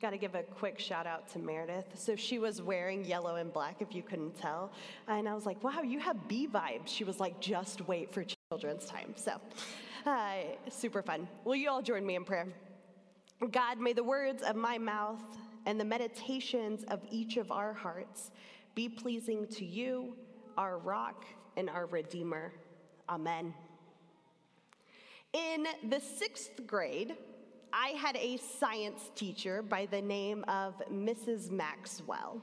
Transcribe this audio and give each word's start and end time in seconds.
Got 0.00 0.10
to 0.10 0.16
give 0.16 0.36
a 0.36 0.44
quick 0.44 0.78
shout 0.78 1.08
out 1.08 1.28
to 1.32 1.40
Meredith. 1.40 1.86
So 1.94 2.14
she 2.14 2.38
was 2.38 2.62
wearing 2.62 3.04
yellow 3.04 3.34
and 3.34 3.52
black, 3.52 3.82
if 3.82 3.92
you 3.92 4.02
couldn't 4.02 4.38
tell. 4.38 4.70
And 5.08 5.28
I 5.28 5.34
was 5.34 5.44
like, 5.44 5.64
wow, 5.64 5.82
you 5.82 5.98
have 5.98 6.28
bee 6.28 6.46
vibes. 6.46 6.86
She 6.86 7.02
was 7.02 7.18
like, 7.18 7.40
just 7.40 7.88
wait 7.88 8.12
for 8.12 8.24
children's 8.48 8.86
time. 8.86 9.14
So 9.16 9.40
uh, 10.06 10.34
super 10.70 11.02
fun. 11.02 11.26
Will 11.44 11.56
you 11.56 11.68
all 11.68 11.82
join 11.82 12.06
me 12.06 12.14
in 12.14 12.24
prayer? 12.24 12.46
God, 13.50 13.80
may 13.80 13.92
the 13.92 14.04
words 14.04 14.42
of 14.42 14.54
my 14.54 14.78
mouth 14.78 15.22
and 15.66 15.80
the 15.80 15.84
meditations 15.84 16.84
of 16.84 17.00
each 17.10 17.36
of 17.36 17.50
our 17.50 17.72
hearts 17.72 18.30
be 18.76 18.88
pleasing 18.88 19.48
to 19.48 19.64
you, 19.64 20.14
our 20.56 20.78
rock 20.78 21.24
and 21.56 21.68
our 21.68 21.86
redeemer. 21.86 22.52
Amen. 23.08 23.52
In 25.32 25.66
the 25.88 26.00
sixth 26.00 26.66
grade, 26.68 27.16
I 27.72 27.88
had 27.88 28.16
a 28.16 28.38
science 28.38 29.10
teacher 29.14 29.62
by 29.62 29.86
the 29.86 30.00
name 30.00 30.44
of 30.48 30.74
Mrs. 30.90 31.50
Maxwell. 31.50 32.40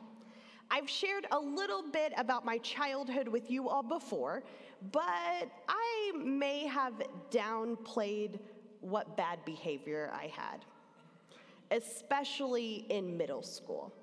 I've 0.69 0.89
shared 0.89 1.27
a 1.31 1.39
little 1.39 1.83
bit 1.91 2.13
about 2.17 2.45
my 2.45 2.57
childhood 2.59 3.27
with 3.27 3.49
you 3.49 3.69
all 3.69 3.83
before, 3.83 4.43
but 4.91 5.49
I 5.67 6.11
may 6.15 6.65
have 6.67 6.93
downplayed 7.31 8.39
what 8.81 9.15
bad 9.17 9.43
behavior 9.45 10.11
I 10.13 10.27
had, 10.27 10.65
especially 11.71 12.85
in 12.89 13.17
middle 13.17 13.43
school. 13.43 13.93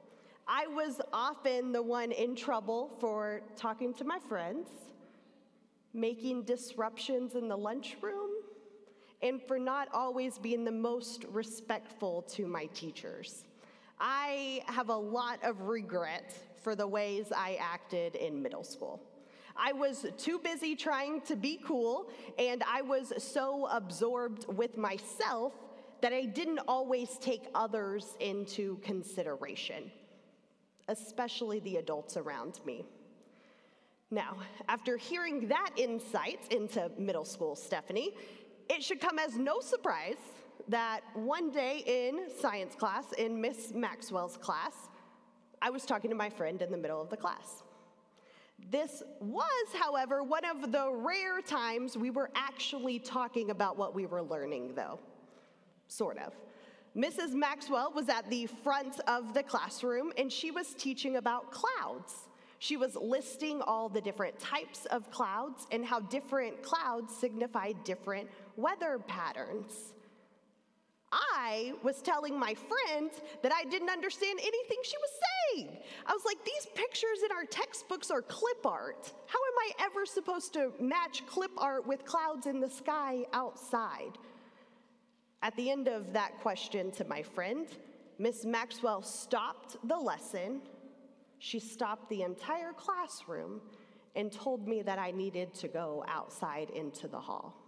I 0.48 0.66
was 0.66 1.00
often 1.12 1.72
the 1.72 1.82
one 1.82 2.10
in 2.12 2.34
trouble 2.34 2.96
for 3.00 3.42
talking 3.56 3.94
to 3.94 4.04
my 4.04 4.18
friends, 4.28 4.68
making 5.94 6.44
disruptions 6.44 7.34
in 7.34 7.48
the 7.48 7.56
lunchroom, 7.56 8.21
and 9.22 9.40
for 9.42 9.58
not 9.58 9.88
always 9.92 10.38
being 10.38 10.64
the 10.64 10.72
most 10.72 11.24
respectful 11.30 12.22
to 12.22 12.46
my 12.46 12.66
teachers. 12.74 13.44
I 14.00 14.62
have 14.66 14.88
a 14.88 14.96
lot 14.96 15.38
of 15.44 15.62
regret 15.62 16.34
for 16.62 16.74
the 16.74 16.86
ways 16.86 17.27
I 17.34 17.56
acted 17.60 18.16
in 18.16 18.42
middle 18.42 18.64
school. 18.64 19.00
I 19.56 19.72
was 19.72 20.06
too 20.16 20.38
busy 20.38 20.74
trying 20.74 21.20
to 21.22 21.36
be 21.36 21.60
cool, 21.64 22.10
and 22.38 22.64
I 22.66 22.82
was 22.82 23.12
so 23.19 23.69
absorbed 23.70 24.47
with 24.48 24.77
myself 24.77 25.52
that 26.00 26.12
I 26.12 26.25
didn't 26.25 26.60
always 26.66 27.16
take 27.19 27.42
others 27.54 28.16
into 28.19 28.78
consideration, 28.78 29.91
especially 30.88 31.60
the 31.60 31.77
adults 31.77 32.16
around 32.16 32.60
me. 32.64 32.84
Now, 34.10 34.36
after 34.69 34.97
hearing 34.97 35.48
that 35.48 35.70
insight 35.77 36.41
into 36.50 36.91
middle 36.98 37.25
school 37.25 37.54
Stephanie, 37.54 38.14
it 38.68 38.82
should 38.82 39.00
come 39.00 39.18
as 39.18 39.36
no 39.36 39.60
surprise 39.60 40.16
that 40.68 41.00
one 41.14 41.50
day 41.50 41.82
in 41.86 42.28
science 42.41 42.74
class, 42.74 43.12
in 43.19 43.41
Miss 43.41 43.72
Maxwell's 43.74 44.36
class, 44.36 44.88
I 45.60 45.70
was 45.70 45.84
talking 45.84 46.10
to 46.10 46.16
my 46.16 46.30
friend 46.30 46.60
in 46.62 46.70
the 46.70 46.77
middle 46.77 47.00
of 47.00 47.10
the 47.10 47.16
class. 47.16 47.62
This 48.70 49.02
was, 49.20 49.69
however, 49.74 50.22
one 50.22 50.44
of 50.44 50.72
the 50.72 50.91
rare 50.91 51.41
times 51.41 51.96
we 51.96 52.10
were 52.10 52.30
actually 52.34 52.98
talking 52.98 53.50
about 53.50 53.77
what 53.77 53.94
we 53.94 54.06
were 54.06 54.22
learning, 54.22 54.74
though. 54.74 55.00
Sort 55.88 56.19
of. 56.19 56.32
Mrs. 56.97 57.32
Maxwell 57.32 57.92
was 57.94 58.08
at 58.08 58.28
the 58.28 58.47
front 58.47 59.00
of 59.08 59.34
the 59.34 59.42
classroom 59.42 60.12
and 60.19 60.30
she 60.30 60.50
was 60.50 60.74
teaching 60.74 61.16
about 61.16 61.50
clouds. 61.50 62.28
She 62.58 62.76
was 62.76 62.94
listing 62.94 63.60
all 63.62 63.88
the 63.88 64.00
different 64.00 64.38
types 64.38 64.84
of 64.86 65.10
clouds 65.10 65.66
and 65.72 65.84
how 65.84 66.00
different 66.00 66.62
clouds 66.62 67.16
signify 67.16 67.72
different 67.84 68.28
weather 68.56 68.98
patterns. 69.06 69.95
I 71.12 71.75
was 71.83 72.00
telling 72.00 72.39
my 72.39 72.55
friend 72.55 73.11
that 73.42 73.53
I 73.53 73.64
didn't 73.64 73.91
understand 73.91 74.39
anything 74.41 74.78
she 74.83 74.97
was 74.97 75.11
saying. 75.22 75.77
I 76.06 76.12
was 76.12 76.25
like, 76.25 76.42
these 76.44 76.67
pictures 76.75 77.22
in 77.22 77.31
our 77.36 77.44
textbooks 77.44 78.11
are 78.11 78.22
clip 78.22 78.64
art. 78.64 79.12
How 79.27 79.39
am 79.39 79.59
I 79.59 79.84
ever 79.84 80.06
supposed 80.06 80.54
to 80.54 80.72
match 80.81 81.26
clip 81.26 81.50
art 81.59 81.87
with 81.87 82.06
clouds 82.06 82.47
in 82.47 82.60
the 82.60 82.71
sky 82.71 83.25
outside? 83.34 84.16
At 85.43 85.55
the 85.56 85.71
end 85.71 85.88
of 85.88 86.15
that 86.15 86.41
question 86.41 86.91
to 86.93 87.05
my 87.05 87.22
friend, 87.22 87.66
Miss 88.19 88.47
Maxwell 88.47 89.03
stopped 89.03 89.76
the 89.87 89.97
lesson 89.97 90.62
she 91.44 91.59
stopped 91.59 92.09
the 92.09 92.22
entire 92.22 92.72
classroom 92.72 93.60
and 94.15 94.31
told 94.31 94.69
me 94.69 94.81
that 94.82 95.00
I 95.00 95.10
needed 95.10 95.53
to 95.55 95.66
go 95.66 96.05
outside 96.06 96.71
into 96.71 97.09
the 97.09 97.19
hall. 97.19 97.62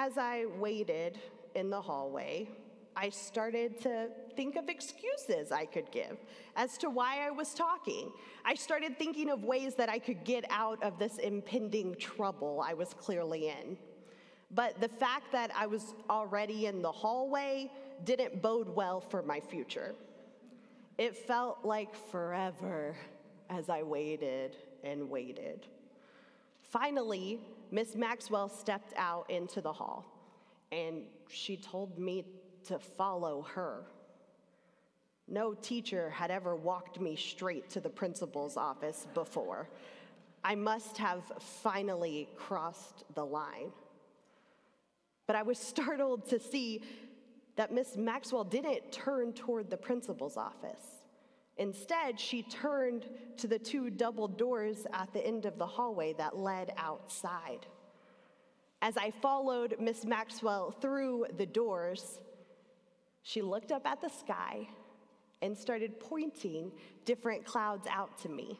As 0.00 0.16
I 0.16 0.44
waited 0.60 1.18
in 1.56 1.70
the 1.70 1.80
hallway, 1.80 2.48
I 2.94 3.08
started 3.08 3.80
to 3.80 4.10
think 4.36 4.54
of 4.54 4.68
excuses 4.68 5.50
I 5.50 5.64
could 5.64 5.90
give 5.90 6.18
as 6.54 6.78
to 6.78 6.88
why 6.88 7.26
I 7.26 7.32
was 7.32 7.52
talking. 7.52 8.12
I 8.44 8.54
started 8.54 8.96
thinking 8.96 9.28
of 9.28 9.42
ways 9.42 9.74
that 9.74 9.88
I 9.88 9.98
could 9.98 10.22
get 10.22 10.44
out 10.50 10.80
of 10.84 11.00
this 11.00 11.18
impending 11.18 11.96
trouble 11.96 12.62
I 12.64 12.74
was 12.74 12.94
clearly 12.94 13.48
in. 13.48 13.76
But 14.52 14.80
the 14.80 14.86
fact 14.86 15.32
that 15.32 15.50
I 15.52 15.66
was 15.66 15.96
already 16.08 16.66
in 16.66 16.80
the 16.80 16.92
hallway 16.92 17.68
didn't 18.04 18.40
bode 18.40 18.68
well 18.68 19.00
for 19.00 19.24
my 19.24 19.40
future. 19.40 19.96
It 20.96 21.16
felt 21.16 21.64
like 21.64 21.92
forever 22.12 22.96
as 23.50 23.68
I 23.68 23.82
waited 23.82 24.54
and 24.84 25.10
waited. 25.10 25.66
Finally, 26.62 27.40
Miss 27.70 27.94
Maxwell 27.94 28.48
stepped 28.48 28.94
out 28.96 29.30
into 29.30 29.60
the 29.60 29.72
hall 29.72 30.06
and 30.72 31.02
she 31.28 31.56
told 31.56 31.98
me 31.98 32.24
to 32.64 32.78
follow 32.78 33.42
her. 33.54 33.84
No 35.26 35.54
teacher 35.54 36.10
had 36.10 36.30
ever 36.30 36.56
walked 36.56 37.00
me 37.00 37.16
straight 37.16 37.68
to 37.70 37.80
the 37.80 37.90
principal's 37.90 38.56
office 38.56 39.06
before. 39.12 39.68
I 40.42 40.54
must 40.54 40.96
have 40.98 41.22
finally 41.62 42.28
crossed 42.36 43.04
the 43.14 43.24
line. 43.24 43.72
But 45.26 45.36
I 45.36 45.42
was 45.42 45.58
startled 45.72 46.28
to 46.30 46.38
see 46.38 46.82
that 47.56 47.72
Miss 47.72 47.96
Maxwell 47.96 48.44
didn't 48.44 48.92
turn 48.92 49.32
toward 49.32 49.68
the 49.68 49.76
principal's 49.76 50.36
office. 50.36 50.97
Instead, 51.58 52.18
she 52.18 52.42
turned 52.44 53.06
to 53.36 53.48
the 53.48 53.58
two 53.58 53.90
double 53.90 54.28
doors 54.28 54.86
at 54.92 55.12
the 55.12 55.24
end 55.26 55.44
of 55.44 55.58
the 55.58 55.66
hallway 55.66 56.12
that 56.12 56.36
led 56.36 56.72
outside. 56.76 57.66
As 58.80 58.96
I 58.96 59.10
followed 59.10 59.76
Miss 59.80 60.04
Maxwell 60.04 60.70
through 60.70 61.26
the 61.36 61.46
doors, 61.46 62.20
she 63.22 63.42
looked 63.42 63.72
up 63.72 63.86
at 63.86 64.00
the 64.00 64.08
sky 64.08 64.68
and 65.42 65.56
started 65.56 65.98
pointing 65.98 66.70
different 67.04 67.44
clouds 67.44 67.86
out 67.90 68.16
to 68.18 68.28
me 68.28 68.58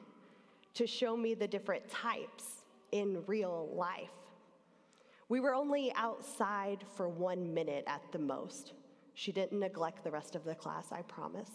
to 0.75 0.87
show 0.87 1.16
me 1.16 1.34
the 1.34 1.47
different 1.47 1.88
types 1.88 2.64
in 2.92 3.22
real 3.26 3.70
life. 3.75 4.10
We 5.28 5.41
were 5.41 5.54
only 5.54 5.92
outside 5.94 6.84
for 6.97 7.08
one 7.08 7.53
minute 7.53 7.84
at 7.87 8.03
the 8.12 8.19
most. 8.19 8.72
She 9.14 9.31
didn't 9.31 9.58
neglect 9.58 10.03
the 10.04 10.10
rest 10.10 10.34
of 10.34 10.44
the 10.44 10.54
class, 10.54 10.91
I 10.91 11.03
promise. 11.03 11.50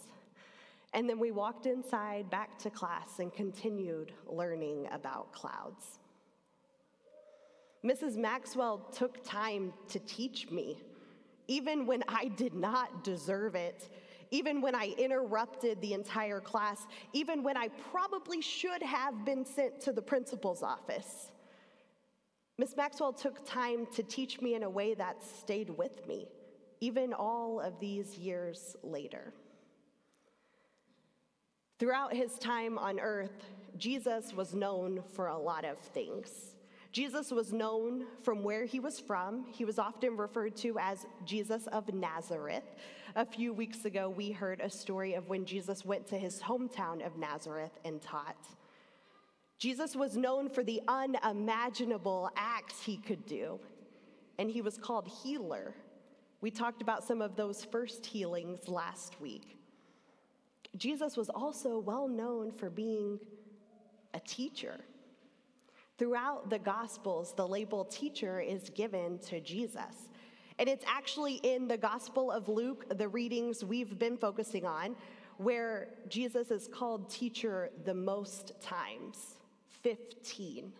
And 0.94 1.08
then 1.08 1.18
we 1.18 1.32
walked 1.32 1.66
inside 1.66 2.30
back 2.30 2.58
to 2.60 2.70
class 2.70 3.18
and 3.18 3.34
continued 3.34 4.12
learning 4.26 4.88
about 4.92 5.32
clouds. 5.32 5.98
Mrs. 7.84 8.16
Maxwell 8.16 8.78
took 8.92 9.22
time 9.22 9.74
to 9.88 9.98
teach 9.98 10.50
me, 10.50 10.80
even 11.48 11.84
when 11.84 12.02
I 12.08 12.28
did 12.28 12.54
not 12.54 13.04
deserve 13.04 13.54
it, 13.54 13.90
even 14.30 14.62
when 14.62 14.74
I 14.74 14.94
interrupted 14.96 15.80
the 15.82 15.92
entire 15.92 16.40
class, 16.40 16.86
even 17.12 17.42
when 17.42 17.56
I 17.56 17.68
probably 17.90 18.40
should 18.40 18.82
have 18.82 19.24
been 19.24 19.44
sent 19.44 19.80
to 19.82 19.92
the 19.92 20.00
principal's 20.00 20.62
office. 20.62 21.30
Miss 22.56 22.74
Maxwell 22.76 23.12
took 23.12 23.44
time 23.44 23.86
to 23.94 24.02
teach 24.02 24.40
me 24.40 24.54
in 24.54 24.62
a 24.62 24.70
way 24.70 24.94
that 24.94 25.22
stayed 25.22 25.70
with 25.70 26.06
me 26.06 26.28
even 26.84 27.14
all 27.14 27.60
of 27.60 27.80
these 27.80 28.18
years 28.18 28.76
later. 28.82 29.32
Throughout 31.78 32.14
his 32.14 32.38
time 32.38 32.78
on 32.78 33.00
earth, 33.00 33.44
Jesus 33.76 34.32
was 34.32 34.54
known 34.54 35.02
for 35.12 35.28
a 35.28 35.38
lot 35.38 35.64
of 35.64 35.78
things. 35.78 36.56
Jesus 36.92 37.32
was 37.32 37.52
known 37.52 38.06
from 38.22 38.44
where 38.44 38.64
he 38.64 38.78
was 38.78 39.00
from. 39.00 39.46
He 39.50 39.64
was 39.64 39.78
often 39.78 40.16
referred 40.16 40.56
to 40.58 40.78
as 40.78 41.06
Jesus 41.24 41.66
of 41.68 41.92
Nazareth. 41.92 42.64
A 43.16 43.26
few 43.26 43.52
weeks 43.52 43.84
ago, 43.84 44.08
we 44.08 44.30
heard 44.30 44.60
a 44.60 44.70
story 44.70 45.14
of 45.14 45.28
when 45.28 45.44
Jesus 45.44 45.84
went 45.84 46.06
to 46.08 46.18
his 46.18 46.40
hometown 46.40 47.04
of 47.04 47.16
Nazareth 47.16 47.78
and 47.84 48.00
taught. 48.00 48.46
Jesus 49.58 49.96
was 49.96 50.16
known 50.16 50.48
for 50.48 50.62
the 50.62 50.80
unimaginable 50.86 52.30
acts 52.36 52.82
he 52.82 52.96
could 52.98 53.26
do, 53.26 53.58
and 54.38 54.48
he 54.48 54.62
was 54.62 54.78
called 54.78 55.08
healer 55.08 55.74
we 56.44 56.50
talked 56.50 56.82
about 56.82 57.02
some 57.02 57.22
of 57.22 57.36
those 57.36 57.64
first 57.64 58.04
healings 58.04 58.68
last 58.68 59.18
week. 59.18 59.56
Jesus 60.76 61.16
was 61.16 61.28
also 61.28 61.78
well 61.78 62.08
known 62.08 62.50
for 62.52 62.70
being 62.70 63.18
a 64.12 64.20
teacher. 64.20 64.80
Throughout 65.98 66.50
the 66.50 66.58
Gospels, 66.58 67.34
the 67.36 67.46
label 67.46 67.84
teacher 67.84 68.40
is 68.40 68.70
given 68.70 69.18
to 69.20 69.40
Jesus. 69.40 70.08
And 70.58 70.68
it's 70.68 70.84
actually 70.88 71.34
in 71.42 71.68
the 71.68 71.76
Gospel 71.76 72.30
of 72.30 72.48
Luke, 72.48 72.98
the 72.98 73.08
readings 73.08 73.64
we've 73.64 73.98
been 73.98 74.16
focusing 74.16 74.66
on, 74.66 74.96
where 75.36 75.88
Jesus 76.08 76.50
is 76.50 76.68
called 76.68 77.10
teacher 77.10 77.70
the 77.84 77.94
most 77.94 78.52
times 78.60 79.36
15. 79.82 80.72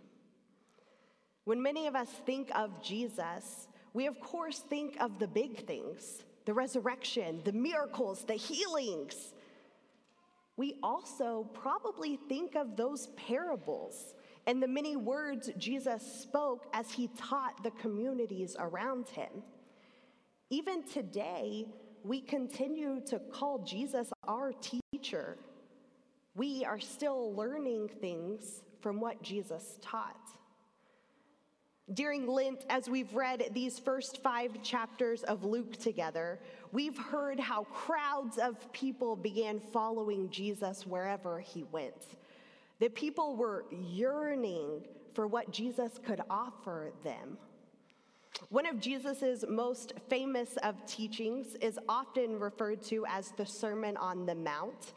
When 1.44 1.62
many 1.62 1.86
of 1.86 1.94
us 1.94 2.08
think 2.24 2.50
of 2.54 2.82
Jesus, 2.82 3.68
we 3.92 4.06
of 4.06 4.18
course 4.20 4.60
think 4.60 4.96
of 5.00 5.18
the 5.18 5.28
big 5.28 5.66
things 5.66 6.24
the 6.44 6.52
resurrection, 6.52 7.40
the 7.44 7.52
miracles, 7.52 8.24
the 8.24 8.34
healings. 8.34 9.33
We 10.56 10.76
also 10.82 11.48
probably 11.52 12.16
think 12.28 12.54
of 12.54 12.76
those 12.76 13.08
parables 13.16 14.14
and 14.46 14.62
the 14.62 14.68
many 14.68 14.94
words 14.96 15.50
Jesus 15.56 16.02
spoke 16.22 16.66
as 16.72 16.90
he 16.90 17.08
taught 17.16 17.62
the 17.62 17.70
communities 17.72 18.56
around 18.58 19.08
him. 19.08 19.42
Even 20.50 20.82
today, 20.84 21.66
we 22.04 22.20
continue 22.20 23.00
to 23.06 23.18
call 23.32 23.64
Jesus 23.64 24.12
our 24.28 24.52
teacher. 24.92 25.38
We 26.34 26.64
are 26.64 26.78
still 26.78 27.34
learning 27.34 27.88
things 28.00 28.62
from 28.80 29.00
what 29.00 29.22
Jesus 29.22 29.78
taught. 29.80 30.30
During 31.92 32.26
Lent, 32.26 32.64
as 32.70 32.88
we've 32.88 33.14
read 33.14 33.50
these 33.52 33.78
first 33.78 34.22
five 34.22 34.62
chapters 34.62 35.22
of 35.22 35.44
Luke 35.44 35.76
together, 35.76 36.40
we've 36.72 36.96
heard 36.96 37.38
how 37.38 37.64
crowds 37.64 38.38
of 38.38 38.72
people 38.72 39.16
began 39.16 39.60
following 39.60 40.30
Jesus 40.30 40.86
wherever 40.86 41.40
he 41.40 41.64
went. 41.64 42.16
The 42.78 42.88
people 42.88 43.36
were 43.36 43.66
yearning 43.70 44.86
for 45.12 45.26
what 45.26 45.50
Jesus 45.50 46.00
could 46.02 46.22
offer 46.30 46.90
them. 47.04 47.36
One 48.48 48.66
of 48.66 48.80
Jesus' 48.80 49.44
most 49.46 49.92
famous 50.08 50.56
of 50.62 50.84
teachings 50.86 51.54
is 51.60 51.78
often 51.86 52.40
referred 52.40 52.82
to 52.84 53.04
as 53.06 53.30
the 53.32 53.46
Sermon 53.46 53.98
on 53.98 54.24
the 54.24 54.34
Mount, 54.34 54.94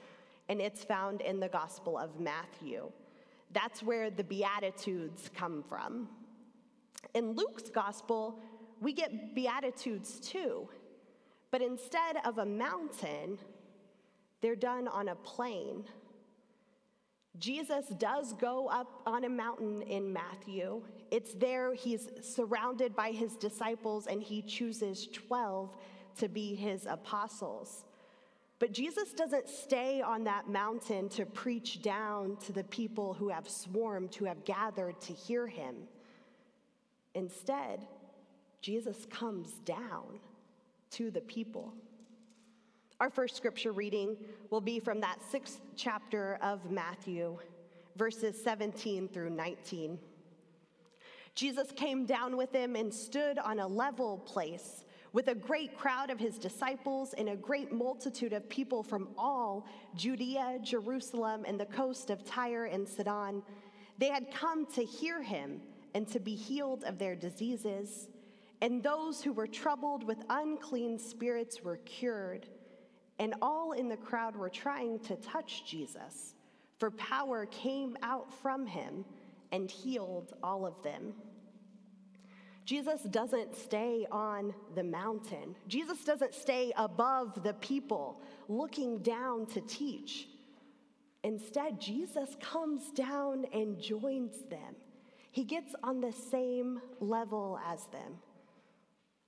and 0.47 0.61
it's 0.61 0.85
found 0.85 1.19
in 1.19 1.41
the 1.41 1.49
Gospel 1.49 1.97
of 1.97 2.17
Matthew. 2.17 2.89
That's 3.51 3.83
where 3.83 4.09
the 4.09 4.23
Beatitudes 4.23 5.29
come 5.35 5.63
from. 5.67 6.07
In 7.13 7.33
Luke's 7.33 7.69
Gospel, 7.69 8.39
we 8.81 8.93
get 8.93 9.35
Beatitudes 9.35 10.19
too, 10.19 10.67
but 11.51 11.61
instead 11.61 12.17
of 12.25 12.37
a 12.37 12.45
mountain, 12.45 13.39
they're 14.41 14.55
done 14.55 14.87
on 14.87 15.09
a 15.09 15.15
plain 15.15 15.85
Jesus 17.39 17.87
does 17.99 18.33
go 18.33 18.67
up 18.67 19.01
on 19.05 19.23
a 19.23 19.29
mountain 19.29 19.83
in 19.83 20.11
Matthew. 20.11 20.81
It's 21.11 21.33
there 21.33 21.73
he's 21.73 22.09
surrounded 22.21 22.95
by 22.95 23.11
his 23.11 23.35
disciples 23.35 24.07
and 24.07 24.21
he 24.21 24.41
chooses 24.41 25.07
12 25.07 25.75
to 26.19 26.27
be 26.27 26.55
his 26.55 26.87
apostles. 26.87 27.85
But 28.59 28.71
Jesus 28.71 29.13
doesn't 29.13 29.47
stay 29.47 30.01
on 30.01 30.23
that 30.23 30.49
mountain 30.49 31.09
to 31.09 31.27
preach 31.27 31.83
down 31.83 32.37
to 32.37 32.51
the 32.51 32.63
people 32.63 33.13
who 33.13 33.29
have 33.29 33.47
swarmed, 33.47 34.15
who 34.15 34.25
have 34.25 34.43
gathered 34.43 34.99
to 35.01 35.13
hear 35.13 35.45
him. 35.45 35.75
Instead, 37.17 37.87
Jesus 38.61 39.07
comes 39.09 39.53
down 39.65 40.19
to 40.91 41.09
the 41.09 41.21
people. 41.21 41.73
Our 42.99 43.09
first 43.09 43.35
scripture 43.35 43.71
reading 43.71 44.15
will 44.51 44.61
be 44.61 44.79
from 44.79 45.01
that 45.01 45.17
sixth 45.31 45.59
chapter 45.75 46.37
of 46.43 46.69
Matthew, 46.69 47.39
verses 47.95 48.39
17 48.43 49.07
through 49.07 49.31
19. 49.31 49.97
Jesus 51.33 51.71
came 51.71 52.05
down 52.05 52.37
with 52.37 52.51
them 52.51 52.75
and 52.75 52.93
stood 52.93 53.39
on 53.39 53.57
a 53.61 53.67
level 53.67 54.19
place 54.19 54.85
with 55.11 55.27
a 55.29 55.35
great 55.35 55.75
crowd 55.75 56.11
of 56.11 56.19
his 56.19 56.37
disciples 56.37 57.15
and 57.17 57.29
a 57.29 57.35
great 57.35 57.71
multitude 57.71 58.33
of 58.33 58.47
people 58.47 58.83
from 58.83 59.07
all 59.17 59.65
Judea, 59.95 60.59
Jerusalem, 60.61 61.45
and 61.47 61.59
the 61.59 61.65
coast 61.65 62.11
of 62.11 62.23
Tyre 62.23 62.65
and 62.65 62.87
Sidon. 62.87 63.41
They 63.97 64.09
had 64.09 64.31
come 64.31 64.67
to 64.73 64.83
hear 64.83 65.23
him 65.23 65.61
and 65.97 66.07
to 66.07 66.19
be 66.19 66.35
healed 66.35 66.83
of 66.83 66.99
their 66.99 67.15
diseases. 67.15 68.07
And 68.61 68.83
those 68.83 69.23
who 69.23 69.33
were 69.33 69.47
troubled 69.47 70.03
with 70.03 70.19
unclean 70.29 70.99
spirits 70.99 71.63
were 71.63 71.77
cured 71.77 72.45
and 73.17 73.33
all 73.41 73.71
in 73.71 73.89
the 73.89 73.97
crowd 73.97 74.35
were 74.35 74.47
trying 74.47 74.99
to 74.99 75.15
touch 75.15 75.65
Jesus, 75.65 76.35
for 76.77 76.91
power 76.91 77.47
came 77.47 77.97
out 78.03 78.31
from 78.31 78.67
him 78.67 79.05
and 79.51 79.71
healed 79.71 80.33
all 80.43 80.67
of 80.67 80.83
them. 80.83 81.15
Jesus 82.63 83.01
doesn't 83.01 83.55
stay 83.55 84.05
on 84.11 84.53
the 84.75 84.83
mountain. 84.83 85.55
Jesus 85.67 86.03
doesn't 86.03 86.35
stay 86.35 86.71
above 86.77 87.41
the 87.41 87.55
people 87.55 88.21
looking 88.47 88.99
down 88.99 89.47
to 89.47 89.61
teach. 89.61 90.27
Instead, 91.23 91.81
Jesus 91.81 92.37
comes 92.39 92.91
down 92.91 93.45
and 93.51 93.81
joins 93.81 94.43
them. 94.47 94.75
He 95.37 95.43
gets 95.43 95.75
on 95.83 96.01
the 96.01 96.11
same 96.11 96.81
level 96.99 97.59
as 97.63 97.85
them. 97.91 98.15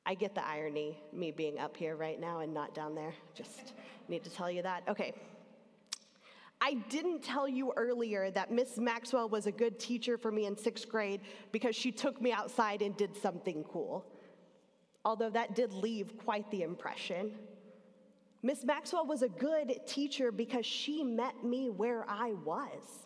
I 0.08 0.16
get 0.16 0.34
the 0.34 0.44
irony, 0.44 0.98
me 1.14 1.30
being 1.30 1.60
up 1.60 1.78
here 1.78 1.96
right 1.96 2.20
now 2.20 2.40
and 2.40 2.52
not 2.52 2.74
down 2.74 2.96
there. 2.96 3.14
Just 3.36 3.74
need 4.08 4.24
to 4.24 4.32
tell 4.32 4.50
you 4.50 4.64
that. 4.64 4.82
Okay. 4.88 5.14
I 6.60 6.74
didn't 6.90 7.22
tell 7.22 7.48
you 7.48 7.74
earlier 7.78 8.32
that 8.32 8.52
Miss 8.52 8.80
Maxwell 8.80 9.30
was 9.30 9.46
a 9.46 9.52
good 9.52 9.78
teacher 9.80 10.18
for 10.18 10.32
me 10.32 10.48
in 10.48 10.58
sixth 10.58 10.90
grade 10.90 11.22
because 11.52 11.76
she 11.76 11.92
took 11.92 12.20
me 12.20 12.32
outside 12.32 12.82
and 12.82 12.98
did 12.98 13.16
something 13.16 13.64
cool. 13.66 14.04
Although 15.06 15.30
that 15.30 15.54
did 15.54 15.74
leave 15.74 16.18
quite 16.18 16.50
the 16.50 16.64
impression. 16.64 17.34
Miss 18.42 18.64
Maxwell 18.64 19.06
was 19.06 19.22
a 19.22 19.30
good 19.30 19.80
teacher 19.86 20.32
because 20.32 20.66
she 20.66 21.04
met 21.04 21.44
me 21.44 21.70
where 21.70 22.04
I 22.10 22.34
was. 22.44 23.06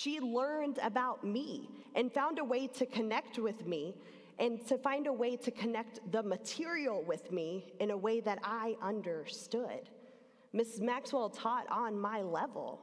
She 0.00 0.20
learned 0.20 0.78
about 0.80 1.24
me 1.24 1.68
and 1.96 2.12
found 2.12 2.38
a 2.38 2.44
way 2.44 2.68
to 2.68 2.86
connect 2.86 3.36
with 3.36 3.66
me 3.66 3.96
and 4.38 4.64
to 4.68 4.78
find 4.78 5.08
a 5.08 5.12
way 5.12 5.34
to 5.38 5.50
connect 5.50 6.12
the 6.12 6.22
material 6.22 7.02
with 7.02 7.32
me 7.32 7.72
in 7.80 7.90
a 7.90 7.96
way 7.96 8.20
that 8.20 8.38
I 8.44 8.76
understood. 8.80 9.90
Miss 10.52 10.78
Maxwell 10.78 11.30
taught 11.30 11.66
on 11.68 11.98
my 11.98 12.22
level. 12.22 12.80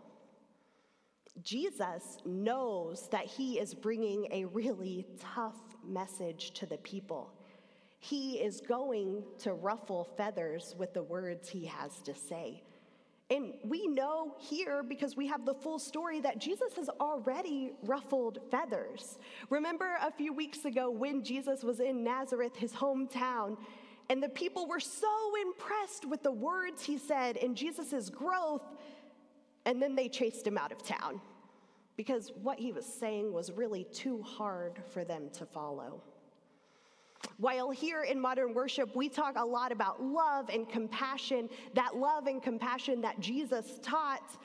Jesus 1.41 2.17
knows 2.25 3.07
that 3.13 3.23
he 3.23 3.59
is 3.59 3.73
bringing 3.73 4.27
a 4.31 4.43
really 4.43 5.05
tough 5.17 5.61
message 5.87 6.51
to 6.55 6.65
the 6.65 6.79
people. 6.79 7.31
He 7.99 8.39
is 8.39 8.59
going 8.59 9.23
to 9.39 9.53
ruffle 9.53 10.09
feathers 10.17 10.75
with 10.77 10.93
the 10.93 11.03
words 11.03 11.47
he 11.47 11.63
has 11.63 12.01
to 12.01 12.13
say. 12.13 12.61
And 13.31 13.53
we 13.63 13.87
know 13.87 14.35
here, 14.37 14.83
because 14.83 15.17
we 15.17 15.25
have 15.27 15.45
the 15.45 15.53
full 15.53 15.79
story, 15.79 16.19
that 16.21 16.37
Jesus 16.37 16.75
has 16.75 16.89
already 16.99 17.71
ruffled 17.83 18.39
feathers. 18.51 19.17
Remember 19.49 19.97
a 20.01 20.11
few 20.11 20.31
weeks 20.31 20.65
ago 20.65 20.91
when 20.91 21.23
Jesus 21.23 21.63
was 21.63 21.79
in 21.79 22.03
Nazareth, 22.03 22.55
his 22.55 22.71
hometown, 22.71 23.57
and 24.11 24.21
the 24.21 24.29
people 24.29 24.67
were 24.67 24.79
so 24.79 25.07
impressed 25.41 26.05
with 26.05 26.21
the 26.21 26.31
words 26.31 26.83
he 26.83 26.99
said 26.99 27.37
and 27.37 27.55
Jesus' 27.55 28.11
growth, 28.11 28.61
and 29.65 29.81
then 29.81 29.95
they 29.95 30.07
chased 30.07 30.45
him 30.45 30.57
out 30.57 30.71
of 30.71 30.83
town 30.83 31.19
because 31.97 32.31
what 32.43 32.59
he 32.59 32.71
was 32.71 32.85
saying 32.85 33.33
was 33.33 33.51
really 33.51 33.85
too 33.85 34.21
hard 34.21 34.79
for 34.93 35.03
them 35.03 35.29
to 35.33 35.45
follow. 35.45 36.03
While 37.37 37.71
here 37.71 38.03
in 38.03 38.19
modern 38.19 38.53
worship, 38.53 38.95
we 38.95 39.09
talk 39.09 39.35
a 39.37 39.45
lot 39.45 39.71
about 39.71 40.01
love 40.01 40.49
and 40.49 40.67
compassion, 40.69 41.49
that 41.73 41.95
love 41.95 42.27
and 42.27 42.41
compassion 42.41 43.01
that 43.01 43.19
Jesus 43.19 43.79
taught, 43.81 44.37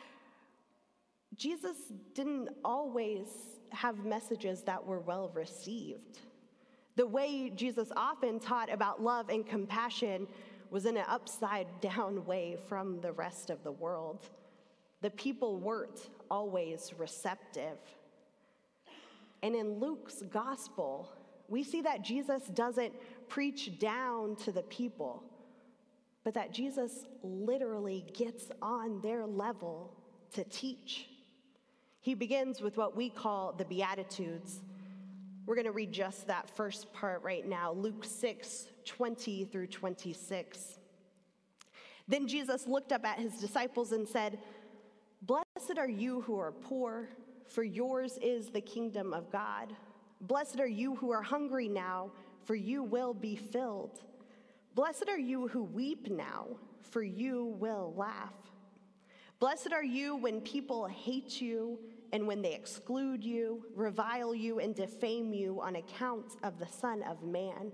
Jesus 1.36 1.76
didn't 2.14 2.48
always 2.64 3.28
have 3.70 4.04
messages 4.04 4.62
that 4.62 4.84
were 4.84 5.00
well 5.00 5.30
received. 5.34 6.18
The 6.96 7.06
way 7.06 7.50
Jesus 7.50 7.90
often 7.96 8.40
taught 8.40 8.72
about 8.72 9.02
love 9.02 9.28
and 9.30 9.46
compassion 9.46 10.26
was 10.70 10.86
in 10.86 10.96
an 10.96 11.04
upside 11.08 11.66
down 11.80 12.24
way 12.26 12.56
from 12.68 13.00
the 13.00 13.12
rest 13.12 13.50
of 13.50 13.62
the 13.62 13.72
world. 13.72 14.28
The 15.00 15.10
people 15.10 15.58
weren't 15.58 16.10
always 16.30 16.92
receptive. 16.98 17.78
And 19.42 19.54
in 19.54 19.80
Luke's 19.80 20.22
gospel, 20.30 21.08
we 21.50 21.64
see 21.64 21.82
that 21.82 22.02
Jesus 22.02 22.44
doesn't 22.54 22.94
preach 23.28 23.78
down 23.78 24.36
to 24.36 24.52
the 24.52 24.62
people, 24.62 25.24
but 26.24 26.32
that 26.34 26.52
Jesus 26.52 27.06
literally 27.22 28.06
gets 28.14 28.50
on 28.62 29.00
their 29.02 29.26
level 29.26 29.92
to 30.32 30.44
teach. 30.44 31.08
He 32.00 32.14
begins 32.14 32.62
with 32.62 32.76
what 32.76 32.96
we 32.96 33.10
call 33.10 33.52
the 33.52 33.64
Beatitudes. 33.64 34.62
We're 35.44 35.56
going 35.56 35.66
to 35.66 35.72
read 35.72 35.90
just 35.90 36.28
that 36.28 36.48
first 36.48 36.92
part 36.92 37.22
right 37.22 37.46
now 37.46 37.72
Luke 37.72 38.04
6 38.04 38.66
20 38.86 39.44
through 39.46 39.66
26. 39.66 40.78
Then 42.06 42.26
Jesus 42.26 42.66
looked 42.66 42.92
up 42.92 43.04
at 43.04 43.18
his 43.18 43.34
disciples 43.34 43.92
and 43.92 44.08
said, 44.08 44.38
Blessed 45.22 45.78
are 45.78 45.88
you 45.88 46.22
who 46.22 46.38
are 46.38 46.52
poor, 46.52 47.08
for 47.46 47.62
yours 47.62 48.18
is 48.22 48.50
the 48.50 48.60
kingdom 48.60 49.12
of 49.12 49.30
God. 49.30 49.74
Blessed 50.20 50.60
are 50.60 50.66
you 50.66 50.94
who 50.96 51.10
are 51.10 51.22
hungry 51.22 51.68
now, 51.68 52.10
for 52.44 52.54
you 52.54 52.82
will 52.82 53.14
be 53.14 53.36
filled. 53.36 54.02
Blessed 54.74 55.08
are 55.08 55.18
you 55.18 55.48
who 55.48 55.62
weep 55.62 56.10
now, 56.10 56.46
for 56.82 57.02
you 57.02 57.56
will 57.58 57.94
laugh. 57.96 58.34
Blessed 59.38 59.72
are 59.72 59.84
you 59.84 60.16
when 60.16 60.42
people 60.42 60.86
hate 60.86 61.40
you 61.40 61.78
and 62.12 62.26
when 62.26 62.42
they 62.42 62.52
exclude 62.52 63.24
you, 63.24 63.64
revile 63.74 64.34
you, 64.34 64.58
and 64.60 64.74
defame 64.74 65.32
you 65.32 65.60
on 65.60 65.76
account 65.76 66.36
of 66.42 66.58
the 66.58 66.66
Son 66.66 67.02
of 67.04 67.22
Man. 67.22 67.72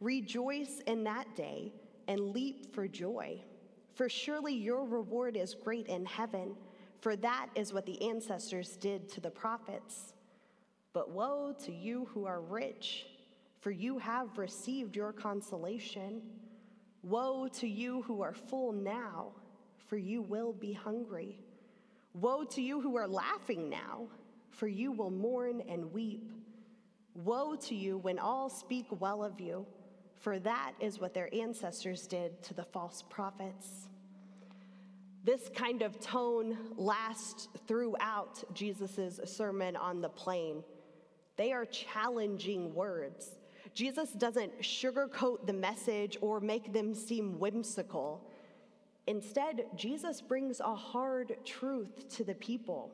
Rejoice 0.00 0.80
in 0.86 1.02
that 1.04 1.34
day 1.34 1.72
and 2.06 2.32
leap 2.32 2.72
for 2.74 2.86
joy, 2.86 3.40
for 3.94 4.08
surely 4.08 4.54
your 4.54 4.84
reward 4.84 5.36
is 5.36 5.54
great 5.54 5.86
in 5.88 6.04
heaven, 6.04 6.54
for 7.00 7.16
that 7.16 7.48
is 7.54 7.72
what 7.72 7.86
the 7.86 8.00
ancestors 8.02 8.76
did 8.76 9.08
to 9.08 9.20
the 9.20 9.30
prophets. 9.30 10.14
But 10.92 11.10
woe 11.10 11.54
to 11.64 11.72
you 11.72 12.08
who 12.12 12.26
are 12.26 12.40
rich, 12.40 13.06
for 13.60 13.70
you 13.70 13.98
have 13.98 14.36
received 14.38 14.94
your 14.94 15.12
consolation. 15.12 16.20
Woe 17.02 17.48
to 17.54 17.66
you 17.66 18.02
who 18.02 18.22
are 18.22 18.34
full 18.34 18.72
now, 18.72 19.32
for 19.86 19.96
you 19.96 20.22
will 20.22 20.52
be 20.52 20.72
hungry. 20.72 21.38
Woe 22.14 22.44
to 22.44 22.60
you 22.60 22.80
who 22.80 22.96
are 22.96 23.08
laughing 23.08 23.70
now, 23.70 24.06
for 24.50 24.68
you 24.68 24.92
will 24.92 25.10
mourn 25.10 25.62
and 25.68 25.92
weep. 25.92 26.30
Woe 27.14 27.56
to 27.56 27.74
you 27.74 27.98
when 27.98 28.18
all 28.18 28.50
speak 28.50 28.86
well 29.00 29.24
of 29.24 29.40
you, 29.40 29.66
for 30.18 30.38
that 30.40 30.72
is 30.78 31.00
what 31.00 31.14
their 31.14 31.34
ancestors 31.34 32.06
did 32.06 32.42
to 32.42 32.54
the 32.54 32.64
false 32.64 33.02
prophets. 33.08 33.88
This 35.24 35.48
kind 35.54 35.82
of 35.82 36.00
tone 36.00 36.56
lasts 36.76 37.48
throughout 37.66 38.42
Jesus' 38.54 39.20
sermon 39.24 39.76
on 39.76 40.00
the 40.00 40.08
plain. 40.08 40.64
They 41.42 41.50
are 41.50 41.64
challenging 41.64 42.72
words. 42.72 43.32
Jesus 43.74 44.12
doesn't 44.12 44.60
sugarcoat 44.60 45.44
the 45.44 45.52
message 45.52 46.16
or 46.20 46.38
make 46.38 46.72
them 46.72 46.94
seem 46.94 47.40
whimsical. 47.40 48.24
Instead, 49.08 49.66
Jesus 49.74 50.20
brings 50.20 50.60
a 50.60 50.72
hard 50.72 51.36
truth 51.44 52.08
to 52.10 52.22
the 52.22 52.36
people. 52.36 52.92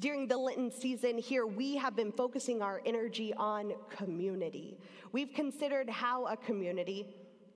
During 0.00 0.26
the 0.26 0.36
Lenten 0.36 0.72
season 0.72 1.16
here, 1.16 1.46
we 1.46 1.76
have 1.76 1.94
been 1.94 2.10
focusing 2.10 2.60
our 2.60 2.82
energy 2.84 3.32
on 3.34 3.74
community. 3.88 4.76
We've 5.12 5.32
considered 5.32 5.88
how 5.88 6.26
a 6.26 6.36
community, 6.36 7.06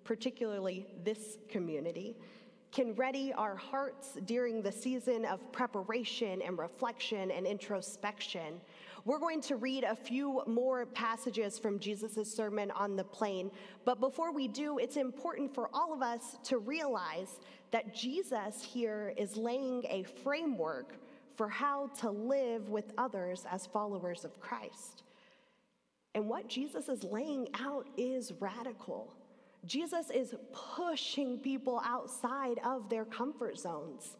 particularly 0.05 0.87
this 1.03 1.39
community, 1.49 2.17
can 2.77 2.95
ready 2.95 3.33
our 3.33 3.57
hearts 3.57 4.19
during 4.27 4.61
the 4.61 4.71
season 4.71 5.25
of 5.25 5.41
preparation 5.51 6.43
and 6.43 6.59
reflection 6.59 7.31
and 7.31 7.47
introspection 7.47 8.61
we're 9.07 9.21
going 9.21 9.41
to 9.43 9.55
read 9.55 9.85
a 9.85 9.95
few 9.95 10.43
more 10.49 10.85
passages 10.85 11.61
from 11.61 11.79
Jesus' 11.79 12.29
Sermon 12.35 12.73
on 12.73 12.97
the 12.97 13.05
Plain. 13.05 13.53
But 13.85 14.01
before 14.01 14.33
we 14.33 14.49
do, 14.49 14.79
it's 14.79 14.97
important 14.97 15.55
for 15.55 15.71
all 15.73 15.95
of 15.95 16.03
us 16.03 16.39
to 16.43 16.59
realize 16.59 17.39
that 17.71 17.95
Jesus 17.95 18.65
here 18.65 19.15
is 19.17 19.37
laying 19.37 19.85
a 19.89 20.03
framework 20.25 20.97
for 21.37 21.49
how 21.49 21.87
to 22.01 22.11
live 22.11 22.69
with 22.69 22.93
others 22.99 23.47
as 23.49 23.65
followers 23.65 24.25
of 24.25 24.41
Christ. 24.41 25.05
And 26.17 26.29
what 26.29 26.49
Jesus 26.49 26.89
is 26.89 27.05
laying 27.05 27.47
out 27.61 27.87
is 27.97 28.33
radical. 28.41 29.15
Jesus 29.67 30.11
is 30.11 30.35
pushing 30.53 31.39
people 31.39 31.81
outside 31.85 32.59
of 32.65 32.89
their 32.89 33.05
comfort 33.05 33.59
zones 33.59 34.17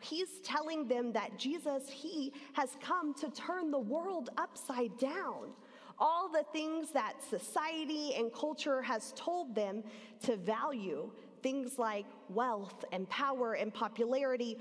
he's 0.00 0.40
telling 0.42 0.88
them 0.88 1.12
that 1.12 1.38
Jesus, 1.38 1.88
he 1.88 2.32
has 2.54 2.70
come 2.80 3.14
to 3.14 3.30
turn 3.30 3.70
the 3.70 3.78
world 3.78 4.30
upside 4.38 4.96
down. 4.98 5.50
All 5.98 6.28
the 6.28 6.44
things 6.52 6.90
that 6.92 7.22
society 7.28 8.14
and 8.16 8.32
culture 8.32 8.82
has 8.82 9.12
told 9.14 9.54
them 9.54 9.84
to 10.24 10.36
value, 10.36 11.10
things 11.42 11.78
like 11.78 12.06
wealth 12.28 12.84
and 12.92 13.08
power 13.08 13.54
and 13.54 13.72
popularity, 13.72 14.58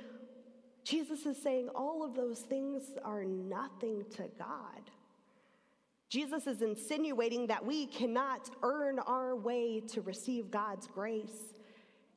Jesus 0.83 1.25
is 1.25 1.41
saying 1.41 1.69
all 1.73 2.03
of 2.03 2.15
those 2.15 2.39
things 2.39 2.83
are 3.03 3.23
nothing 3.23 4.03
to 4.11 4.23
God. 4.37 4.91
Jesus 6.11 6.45
is 6.45 6.61
insinuating 6.61 7.47
that 7.47 7.65
we 7.65 7.85
cannot 7.85 8.49
earn 8.63 8.99
our 8.99 9.33
way 9.33 9.79
to 9.87 10.01
receive 10.01 10.51
God's 10.51 10.85
grace. 10.85 11.53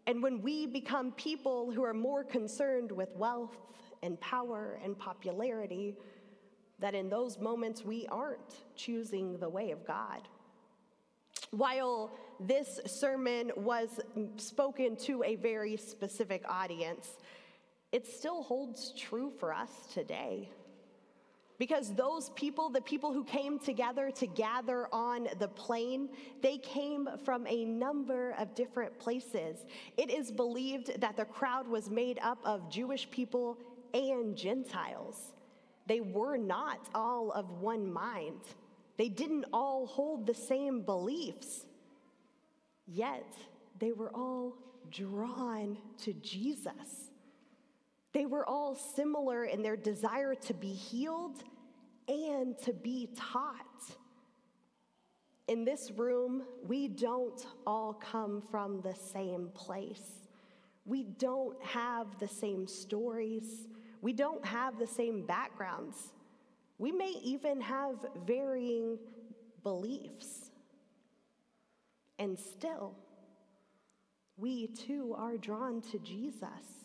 And 0.08 0.20
when 0.20 0.42
we 0.42 0.66
become 0.66 1.12
people 1.12 1.70
who 1.70 1.84
are 1.84 1.94
more 1.94 2.24
concerned 2.24 2.90
with 2.90 3.14
wealth 3.14 3.56
and 4.02 4.20
power 4.20 4.80
and 4.82 4.98
popularity, 4.98 5.94
that 6.80 6.96
in 6.96 7.08
those 7.08 7.38
moments 7.38 7.84
we 7.84 8.08
aren't 8.08 8.64
choosing 8.74 9.38
the 9.38 9.48
way 9.48 9.70
of 9.70 9.86
God. 9.86 10.26
While 11.52 12.18
this 12.40 12.80
sermon 12.86 13.52
was 13.56 14.00
spoken 14.38 14.96
to 15.04 15.22
a 15.22 15.36
very 15.36 15.76
specific 15.76 16.42
audience, 16.48 17.10
it 17.92 18.08
still 18.08 18.42
holds 18.42 18.92
true 18.98 19.32
for 19.38 19.54
us 19.54 19.70
today. 19.94 20.50
Because 21.58 21.94
those 21.94 22.30
people, 22.30 22.68
the 22.68 22.80
people 22.80 23.12
who 23.12 23.24
came 23.24 23.58
together 23.58 24.10
to 24.16 24.26
gather 24.26 24.88
on 24.92 25.28
the 25.38 25.48
plain, 25.48 26.08
they 26.42 26.58
came 26.58 27.08
from 27.24 27.46
a 27.46 27.64
number 27.64 28.34
of 28.38 28.54
different 28.54 28.98
places. 28.98 29.64
It 29.96 30.10
is 30.10 30.32
believed 30.32 31.00
that 31.00 31.16
the 31.16 31.24
crowd 31.24 31.68
was 31.68 31.88
made 31.88 32.18
up 32.20 32.38
of 32.44 32.68
Jewish 32.70 33.08
people 33.10 33.58
and 33.92 34.36
Gentiles. 34.36 35.32
They 35.86 36.00
were 36.00 36.36
not 36.36 36.88
all 36.94 37.30
of 37.30 37.50
one 37.60 37.92
mind, 37.92 38.40
they 38.96 39.08
didn't 39.08 39.46
all 39.52 39.86
hold 39.86 40.26
the 40.26 40.34
same 40.34 40.82
beliefs. 40.82 41.66
Yet, 42.86 43.34
they 43.78 43.92
were 43.92 44.10
all 44.14 44.56
drawn 44.90 45.78
to 46.02 46.12
Jesus. 46.14 47.10
They 48.14 48.26
were 48.26 48.48
all 48.48 48.76
similar 48.76 49.44
in 49.44 49.60
their 49.60 49.76
desire 49.76 50.36
to 50.36 50.54
be 50.54 50.72
healed 50.72 51.42
and 52.08 52.56
to 52.60 52.72
be 52.72 53.10
taught. 53.16 53.96
In 55.48 55.64
this 55.64 55.90
room, 55.90 56.44
we 56.66 56.86
don't 56.86 57.44
all 57.66 57.92
come 57.92 58.40
from 58.40 58.80
the 58.82 58.94
same 58.94 59.48
place. 59.52 60.28
We 60.86 61.02
don't 61.02 61.60
have 61.64 62.18
the 62.20 62.28
same 62.28 62.68
stories. 62.68 63.66
We 64.00 64.12
don't 64.12 64.44
have 64.44 64.78
the 64.78 64.86
same 64.86 65.26
backgrounds. 65.26 66.12
We 66.78 66.92
may 66.92 67.14
even 67.22 67.60
have 67.62 67.96
varying 68.24 68.98
beliefs. 69.64 70.50
And 72.20 72.38
still, 72.38 72.94
we 74.36 74.68
too 74.68 75.14
are 75.18 75.36
drawn 75.36 75.80
to 75.90 75.98
Jesus. 75.98 76.83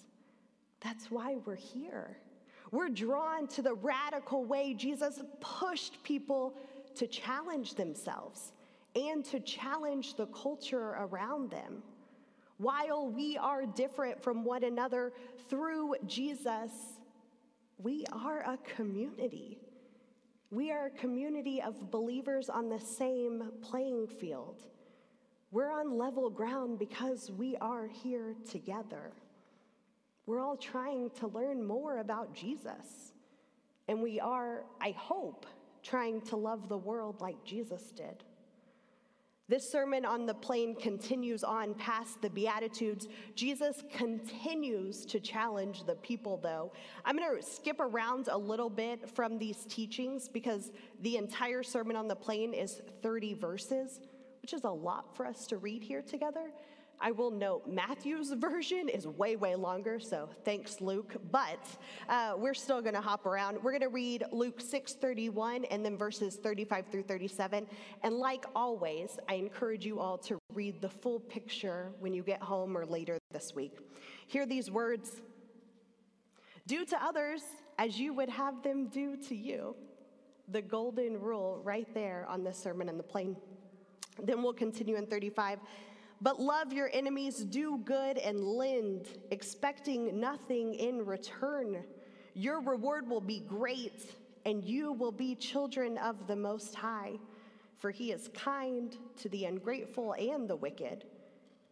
That's 0.81 1.11
why 1.11 1.37
we're 1.45 1.55
here. 1.55 2.17
We're 2.71 2.89
drawn 2.89 3.47
to 3.47 3.61
the 3.61 3.73
radical 3.73 4.45
way 4.45 4.73
Jesus 4.73 5.19
pushed 5.39 6.03
people 6.03 6.55
to 6.95 7.07
challenge 7.07 7.75
themselves 7.75 8.51
and 8.95 9.23
to 9.25 9.39
challenge 9.39 10.15
the 10.15 10.27
culture 10.27 10.95
around 10.99 11.51
them. 11.51 11.83
While 12.57 13.09
we 13.09 13.37
are 13.37 13.65
different 13.65 14.21
from 14.21 14.43
one 14.43 14.63
another 14.63 15.13
through 15.49 15.95
Jesus, 16.05 16.71
we 17.77 18.05
are 18.11 18.41
a 18.41 18.57
community. 18.75 19.59
We 20.51 20.71
are 20.71 20.87
a 20.87 20.91
community 20.91 21.61
of 21.61 21.89
believers 21.89 22.49
on 22.49 22.69
the 22.69 22.79
same 22.79 23.51
playing 23.61 24.07
field. 24.07 24.63
We're 25.51 25.71
on 25.71 25.97
level 25.97 26.29
ground 26.29 26.79
because 26.79 27.31
we 27.31 27.55
are 27.57 27.87
here 27.87 28.35
together. 28.49 29.13
We're 30.29 30.41
all 30.41 30.57
trying 30.57 31.09
to 31.21 31.27
learn 31.27 31.65
more 31.65 31.97
about 31.97 32.35
Jesus. 32.35 33.13
And 33.87 33.99
we 33.99 34.19
are, 34.19 34.63
I 34.79 34.91
hope, 34.91 35.47
trying 35.81 36.21
to 36.21 36.35
love 36.35 36.69
the 36.69 36.77
world 36.77 37.19
like 37.19 37.43
Jesus 37.43 37.81
did. 37.95 38.23
This 39.47 39.67
sermon 39.67 40.05
on 40.05 40.27
the 40.27 40.35
plain 40.35 40.75
continues 40.75 41.43
on 41.43 41.73
past 41.73 42.21
the 42.21 42.29
Beatitudes. 42.29 43.07
Jesus 43.33 43.81
continues 43.91 45.03
to 45.07 45.19
challenge 45.19 45.87
the 45.87 45.95
people, 45.95 46.37
though. 46.37 46.73
I'm 47.05 47.17
going 47.17 47.35
to 47.35 47.43
skip 47.43 47.79
around 47.79 48.27
a 48.27 48.37
little 48.37 48.69
bit 48.69 49.09
from 49.09 49.39
these 49.39 49.65
teachings 49.65 50.29
because 50.29 50.71
the 51.01 51.17
entire 51.17 51.63
sermon 51.63 51.95
on 51.95 52.07
the 52.07 52.15
plain 52.15 52.53
is 52.53 52.83
30 53.01 53.33
verses, 53.33 53.99
which 54.43 54.53
is 54.53 54.63
a 54.63 54.69
lot 54.69 55.17
for 55.17 55.25
us 55.25 55.47
to 55.47 55.57
read 55.57 55.81
here 55.81 56.03
together. 56.03 56.51
I 57.01 57.11
will 57.11 57.31
note 57.31 57.65
Matthew's 57.65 58.31
version 58.33 58.89
is 58.89 59.07
way, 59.07 59.37
way 59.37 59.55
longer, 59.55 59.99
so 59.99 60.29
thanks, 60.43 60.81
Luke. 60.81 61.15
But 61.31 61.65
uh, 62.09 62.33
we're 62.37 62.53
still 62.53 62.81
going 62.81 62.93
to 62.93 63.01
hop 63.01 63.25
around. 63.25 63.57
We're 63.63 63.71
going 63.71 63.81
to 63.81 63.89
read 63.89 64.25
Luke 64.33 64.59
6 64.59 64.95
31 64.95 65.65
and 65.65 65.85
then 65.85 65.97
verses 65.97 66.35
35 66.35 66.87
through 66.91 67.03
37. 67.03 67.67
And 68.03 68.15
like 68.15 68.45
always, 68.53 69.17
I 69.29 69.35
encourage 69.35 69.85
you 69.85 69.99
all 69.99 70.17
to 70.19 70.37
read 70.53 70.81
the 70.81 70.89
full 70.89 71.21
picture 71.21 71.91
when 71.99 72.13
you 72.13 72.21
get 72.21 72.41
home 72.41 72.77
or 72.77 72.85
later 72.85 73.17
this 73.31 73.55
week. 73.55 73.77
Hear 74.27 74.45
these 74.45 74.69
words 74.69 75.21
Do 76.67 76.83
to 76.85 77.01
others 77.01 77.43
as 77.77 77.97
you 77.97 78.13
would 78.13 78.29
have 78.29 78.61
them 78.61 78.87
do 78.87 79.15
to 79.29 79.35
you. 79.35 79.73
The 80.49 80.61
golden 80.61 81.19
rule 81.19 81.61
right 81.63 81.87
there 81.93 82.25
on 82.27 82.43
the 82.43 82.51
Sermon 82.51 82.89
on 82.89 82.97
the 82.97 83.03
Plain. 83.03 83.37
Then 84.21 84.43
we'll 84.43 84.51
continue 84.51 84.97
in 84.97 85.05
35. 85.05 85.59
But 86.21 86.41
love 86.41 86.73
your 86.73 86.89
enemies, 86.93 87.37
do 87.45 87.77
good, 87.85 88.17
and 88.17 88.43
lend, 88.43 89.07
expecting 89.31 90.19
nothing 90.19 90.73
in 90.73 91.05
return. 91.05 91.83
Your 92.33 92.59
reward 92.59 93.09
will 93.09 93.21
be 93.21 93.39
great, 93.39 94.15
and 94.45 94.63
you 94.63 94.91
will 94.91 95.13
be 95.13 95.33
children 95.35 95.97
of 95.97 96.27
the 96.27 96.35
Most 96.35 96.75
High, 96.75 97.13
for 97.77 97.89
he 97.89 98.11
is 98.11 98.29
kind 98.33 98.97
to 99.17 99.29
the 99.29 99.45
ungrateful 99.45 100.13
and 100.13 100.49
the 100.49 100.57
wicked. 100.57 101.05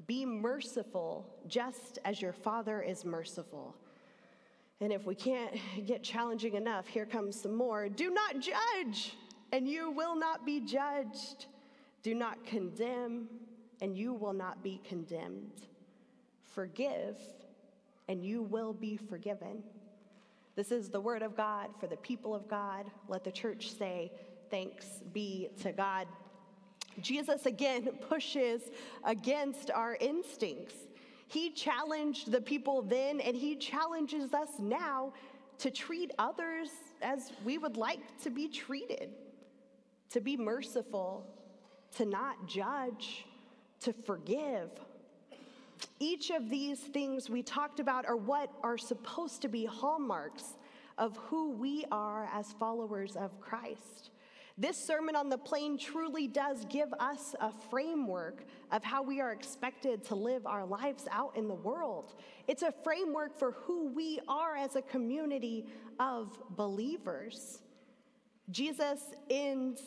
Be 0.07 0.25
merciful, 0.25 1.27
just 1.47 1.99
as 2.05 2.21
your 2.21 2.31
Father 2.31 2.81
is 2.81 3.03
merciful. 3.03 3.75
And 4.79 4.93
if 4.93 5.05
we 5.05 5.15
can't 5.15 5.57
get 5.85 6.03
challenging 6.03 6.53
enough, 6.53 6.87
here 6.87 7.05
comes 7.05 7.41
some 7.41 7.55
more. 7.55 7.89
Do 7.89 8.11
not 8.11 8.39
judge, 8.39 9.17
and 9.51 9.67
you 9.67 9.91
will 9.91 10.15
not 10.15 10.45
be 10.45 10.61
judged. 10.61 11.47
Do 12.01 12.15
not 12.15 12.45
condemn 12.45 13.27
and 13.81 13.97
you 13.97 14.13
will 14.13 14.33
not 14.33 14.63
be 14.63 14.81
condemned. 14.87 15.67
Forgive, 16.43 17.17
and 18.07 18.23
you 18.23 18.41
will 18.41 18.73
be 18.73 18.97
forgiven. 18.97 19.63
This 20.55 20.71
is 20.71 20.89
the 20.89 20.99
word 20.99 21.21
of 21.21 21.37
God 21.37 21.69
for 21.79 21.87
the 21.87 21.97
people 21.97 22.33
of 22.33 22.47
God. 22.47 22.85
Let 23.07 23.23
the 23.23 23.31
church 23.31 23.71
say, 23.71 24.11
Thanks 24.49 25.01
be 25.13 25.49
to 25.61 25.71
God. 25.71 26.07
Jesus 27.01 27.45
again 27.45 27.89
pushes 28.09 28.61
against 29.03 29.71
our 29.71 29.97
instincts. 29.99 30.75
He 31.27 31.51
challenged 31.51 32.31
the 32.31 32.41
people 32.41 32.81
then, 32.81 33.19
and 33.19 33.35
he 33.35 33.55
challenges 33.55 34.33
us 34.33 34.49
now 34.59 35.13
to 35.59 35.69
treat 35.69 36.11
others 36.17 36.69
as 37.01 37.33
we 37.43 37.57
would 37.57 37.77
like 37.77 37.99
to 38.23 38.29
be 38.29 38.47
treated, 38.47 39.09
to 40.09 40.21
be 40.21 40.37
merciful, 40.37 41.27
to 41.97 42.05
not 42.05 42.47
judge, 42.47 43.25
to 43.81 43.93
forgive. 43.93 44.69
Each 45.99 46.29
of 46.29 46.49
these 46.49 46.79
things 46.79 47.29
we 47.29 47.43
talked 47.43 47.79
about 47.79 48.05
are 48.05 48.15
what 48.15 48.51
are 48.63 48.77
supposed 48.77 49.41
to 49.43 49.47
be 49.47 49.65
hallmarks 49.65 50.55
of 50.97 51.15
who 51.17 51.51
we 51.51 51.85
are 51.91 52.29
as 52.33 52.53
followers 52.53 53.15
of 53.15 53.39
Christ. 53.39 54.09
This 54.59 54.75
Sermon 54.75 55.15
on 55.15 55.29
the 55.29 55.37
Plain 55.37 55.77
truly 55.77 56.27
does 56.27 56.65
give 56.65 56.91
us 56.99 57.35
a 57.39 57.51
framework 57.69 58.43
of 58.71 58.83
how 58.83 59.03
we 59.03 59.21
are 59.21 59.31
expected 59.31 60.03
to 60.05 60.15
live 60.15 60.47
our 60.47 60.65
lives 60.65 61.07
out 61.11 61.37
in 61.37 61.47
the 61.47 61.53
world. 61.53 62.15
It's 62.47 62.63
a 62.63 62.73
framework 62.83 63.37
for 63.37 63.51
who 63.51 63.89
we 63.89 64.19
are 64.27 64.55
as 64.55 64.75
a 64.75 64.81
community 64.81 65.67
of 65.99 66.39
believers. 66.55 67.61
Jesus 68.49 68.99
ends 69.29 69.83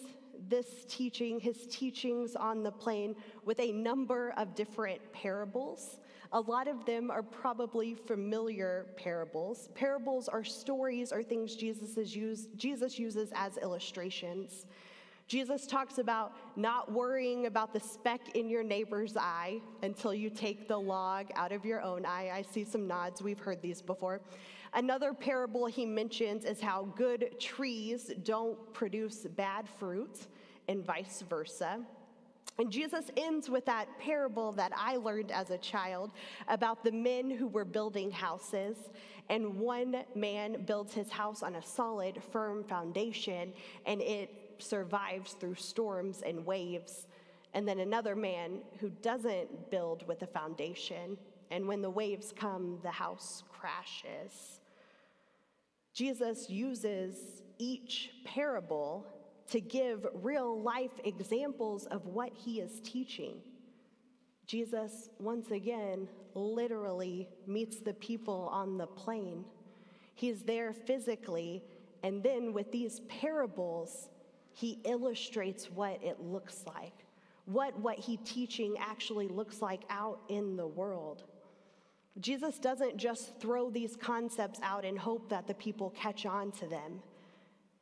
this 0.49 0.85
teaching, 0.88 1.38
his 1.40 1.66
teachings 1.66 2.37
on 2.37 2.62
the 2.62 2.70
plain, 2.70 3.14
with 3.44 3.61
a 3.61 3.73
number 3.73 4.32
of 4.37 4.54
different 4.54 5.00
parables. 5.12 5.99
A 6.32 6.40
lot 6.40 6.68
of 6.68 6.85
them 6.87 7.11
are 7.11 7.23
probably 7.23 7.94
familiar 7.94 8.87
parables. 8.97 9.68
Parables 9.75 10.28
are 10.28 10.44
stories 10.44 11.12
or 11.12 11.23
things 11.23 11.56
Jesus, 11.56 11.97
is 11.97 12.47
Jesus 12.56 12.99
uses 12.99 13.32
as 13.35 13.56
illustrations. 13.59 14.66
Jesus 15.26 15.66
talks 15.66 15.99
about 15.99 16.32
not 16.56 16.90
worrying 16.90 17.47
about 17.47 17.73
the 17.73 17.78
speck 17.78 18.35
in 18.35 18.49
your 18.49 18.64
neighbor's 18.64 19.16
eye 19.16 19.61
until 19.82 20.12
you 20.12 20.28
take 20.28 20.66
the 20.66 20.76
log 20.76 21.26
out 21.37 21.52
of 21.52 21.64
your 21.64 21.80
own 21.82 22.04
eye. 22.04 22.32
I 22.35 22.42
see 22.42 22.64
some 22.64 22.88
nods. 22.88 23.23
We've 23.23 23.38
heard 23.38 23.62
these 23.62 23.80
before. 23.80 24.20
Another 24.73 25.12
parable 25.12 25.67
he 25.67 25.85
mentions 25.85 26.45
is 26.45 26.61
how 26.61 26.85
good 26.97 27.41
trees 27.41 28.12
don't 28.23 28.73
produce 28.73 29.27
bad 29.37 29.69
fruit, 29.79 30.29
and 30.69 30.85
vice 30.85 31.25
versa. 31.29 31.81
And 32.59 32.71
Jesus 32.71 33.11
ends 33.17 33.49
with 33.50 33.65
that 33.67 33.87
parable 33.99 34.53
that 34.53 34.73
I 34.77 34.97
learned 34.97 35.33
as 35.33 35.50
a 35.50 35.59
child 35.59 36.12
about 36.47 36.85
the 36.85 36.93
men 36.93 37.31
who 37.31 37.49
were 37.49 37.65
building 37.65 38.11
houses. 38.11 38.77
And 39.29 39.57
one 39.57 40.05
man 40.14 40.64
builds 40.66 40.92
his 40.92 41.11
house 41.11 41.42
on 41.42 41.57
a 41.57 41.62
solid, 41.62 42.23
firm 42.31 42.62
foundation, 42.62 43.53
and 43.87 44.01
it 44.01 44.31
survives 44.59 45.33
through 45.33 45.55
storms 45.55 46.23
and 46.23 46.44
waves. 46.44 47.07
And 47.55 47.66
then 47.66 47.81
another 47.81 48.14
man 48.14 48.61
who 48.79 48.90
doesn't 48.90 49.71
build 49.71 50.07
with 50.07 50.23
a 50.23 50.27
foundation. 50.27 51.16
And 51.51 51.66
when 51.66 51.83
the 51.83 51.90
waves 51.90 52.33
come, 52.37 52.79
the 52.83 52.90
house 52.90 53.42
crashes. 53.51 54.60
Jesus 56.01 56.49
uses 56.49 57.43
each 57.59 58.13
parable 58.25 59.07
to 59.51 59.61
give 59.61 60.07
real 60.15 60.59
life 60.63 60.93
examples 61.05 61.85
of 61.85 62.07
what 62.07 62.33
he 62.33 62.59
is 62.59 62.81
teaching. 62.81 63.35
Jesus, 64.47 65.11
once 65.19 65.51
again, 65.51 66.09
literally 66.33 67.29
meets 67.47 67.81
the 67.81 67.93
people 67.93 68.49
on 68.51 68.79
the 68.79 68.87
plain. 68.87 69.45
He's 70.15 70.43
there 70.43 70.73
physically, 70.73 71.63
and 72.03 72.23
then 72.23 72.55
with 72.55 72.73
these 72.73 73.01
parables, 73.01 74.09
he 74.55 74.81
illustrates 74.87 75.71
what 75.71 76.03
it 76.03 76.19
looks 76.19 76.65
like, 76.67 77.05
what 77.45 77.79
what 77.79 77.99
he 77.99 78.17
teaching 78.17 78.75
actually 78.81 79.29
looks 79.29 79.61
like 79.61 79.83
out 79.91 80.21
in 80.31 80.57
the 80.57 80.67
world. 80.67 81.25
Jesus 82.18 82.59
doesn't 82.59 82.96
just 82.96 83.38
throw 83.38 83.70
these 83.70 83.96
concepts 83.96 84.59
out 84.62 84.85
and 84.85 84.99
hope 84.99 85.29
that 85.29 85.46
the 85.46 85.55
people 85.55 85.90
catch 85.90 86.27
on 86.27 86.51
to 86.53 86.66
them. 86.66 87.01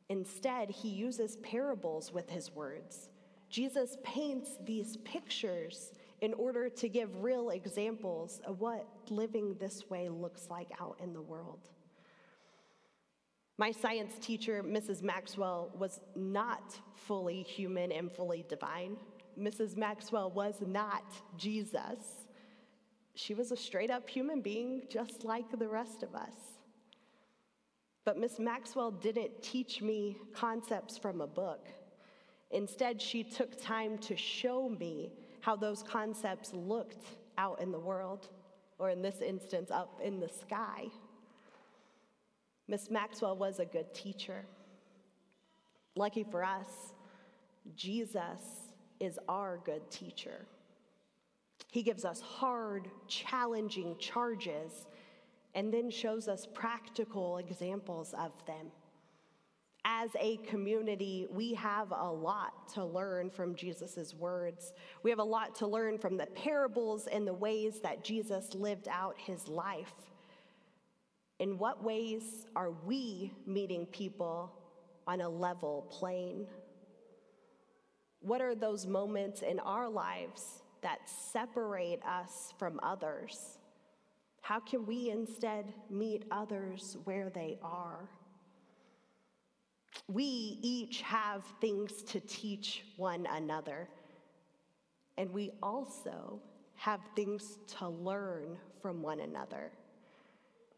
Instead, 0.09 0.69
he 0.69 0.89
uses 0.89 1.37
parables 1.37 2.13
with 2.13 2.29
his 2.29 2.51
words. 2.51 3.09
Jesus 3.49 3.97
paints 4.03 4.51
these 4.63 4.97
pictures 4.97 5.91
in 6.21 6.33
order 6.35 6.69
to 6.69 6.89
give 6.89 7.23
real 7.23 7.49
examples 7.49 8.41
of 8.45 8.59
what 8.59 8.85
living 9.09 9.55
this 9.59 9.89
way 9.89 10.09
looks 10.09 10.47
like 10.49 10.69
out 10.79 10.99
in 11.01 11.13
the 11.13 11.21
world. 11.21 11.69
My 13.57 13.71
science 13.71 14.13
teacher, 14.21 14.63
Mrs. 14.63 15.01
Maxwell, 15.01 15.69
was 15.77 15.99
not 16.15 16.79
fully 16.95 17.43
human 17.43 17.91
and 17.91 18.11
fully 18.11 18.45
divine. 18.47 18.97
Mrs. 19.37 19.75
Maxwell 19.75 20.31
was 20.31 20.55
not 20.65 21.03
Jesus. 21.37 22.18
She 23.21 23.33
was 23.33 23.51
a 23.51 23.57
straight 23.57 23.91
up 23.91 24.09
human 24.09 24.39
being, 24.39 24.83
just 24.87 25.25
like 25.25 25.51
the 25.51 25.67
rest 25.67 26.03
of 26.03 26.15
us. 26.15 26.55
But 28.05 28.17
Miss 28.17 28.39
Maxwell 28.39 28.91
didn't 28.91 29.43
teach 29.43 29.81
me 29.81 30.15
concepts 30.33 30.97
from 30.97 31.19
a 31.19 31.27
book. 31.27 31.67
Instead, 32.51 33.01
she 33.01 33.25
took 33.25 33.61
time 33.61 33.97
to 33.97 34.15
show 34.15 34.69
me 34.69 35.11
how 35.41 35.57
those 35.57 35.83
concepts 35.83 36.53
looked 36.53 37.07
out 37.37 37.59
in 37.59 37.73
the 37.73 37.79
world, 37.79 38.29
or 38.77 38.89
in 38.89 39.01
this 39.01 39.19
instance, 39.19 39.69
up 39.69 39.99
in 40.01 40.21
the 40.21 40.29
sky. 40.29 40.85
Miss 42.69 42.89
Maxwell 42.89 43.35
was 43.35 43.59
a 43.59 43.65
good 43.65 43.93
teacher. 43.93 44.45
Lucky 45.97 46.23
for 46.23 46.41
us, 46.41 46.93
Jesus 47.75 48.71
is 49.01 49.19
our 49.27 49.59
good 49.65 49.91
teacher. 49.91 50.45
He 51.71 51.83
gives 51.83 52.05
us 52.05 52.21
hard, 52.21 52.89
challenging 53.07 53.95
charges 53.99 54.87
and 55.55 55.73
then 55.73 55.89
shows 55.89 56.27
us 56.27 56.47
practical 56.53 57.37
examples 57.37 58.13
of 58.13 58.31
them. 58.45 58.67
As 59.85 60.09
a 60.19 60.37
community, 60.37 61.27
we 61.31 61.53
have 61.53 61.91
a 61.91 62.11
lot 62.11 62.67
to 62.73 62.83
learn 62.83 63.29
from 63.29 63.55
Jesus' 63.55 64.13
words. 64.13 64.73
We 65.03 65.09
have 65.09 65.19
a 65.19 65.23
lot 65.23 65.55
to 65.55 65.67
learn 65.67 65.97
from 65.97 66.17
the 66.17 66.27
parables 66.27 67.07
and 67.07 67.25
the 67.25 67.33
ways 67.33 67.79
that 67.81 68.03
Jesus 68.03 68.53
lived 68.53 68.87
out 68.87 69.15
his 69.17 69.47
life. 69.47 69.93
In 71.39 71.57
what 71.57 71.83
ways 71.83 72.45
are 72.55 72.71
we 72.85 73.31
meeting 73.45 73.85
people 73.85 74.51
on 75.07 75.21
a 75.21 75.29
level 75.29 75.87
plane? 75.89 76.45
What 78.19 78.41
are 78.41 78.55
those 78.55 78.85
moments 78.85 79.41
in 79.41 79.59
our 79.59 79.89
lives 79.89 80.61
that 80.81 81.09
separate 81.09 82.01
us 82.05 82.53
from 82.57 82.79
others? 82.83 83.57
How 84.41 84.59
can 84.59 84.85
we 84.85 85.09
instead 85.09 85.73
meet 85.89 86.25
others 86.31 86.97
where 87.03 87.29
they 87.29 87.57
are? 87.61 88.09
We 90.07 90.57
each 90.61 91.01
have 91.01 91.43
things 91.61 92.01
to 92.03 92.19
teach 92.19 92.83
one 92.97 93.27
another, 93.27 93.87
and 95.17 95.31
we 95.31 95.51
also 95.61 96.39
have 96.75 97.01
things 97.15 97.59
to 97.77 97.89
learn 97.89 98.57
from 98.81 99.01
one 99.01 99.19
another. 99.19 99.71